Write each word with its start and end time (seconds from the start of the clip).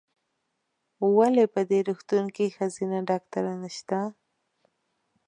ولې 1.15 1.45
په 1.53 1.61
دي 1.69 1.79
روغتون 1.87 2.25
کې 2.35 2.53
ښځېنه 2.55 2.99
ډاکټره 3.09 3.53
نسته؟ 3.63 3.99